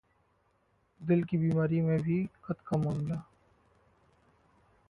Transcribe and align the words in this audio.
दिल 1.01 1.23
की 1.23 1.37
बीमारी 1.37 1.81
में 1.81 1.97
भी 2.01 2.19
है 2.19 2.27
कद 2.45 2.55
का 2.67 2.77
मामला 2.77 3.23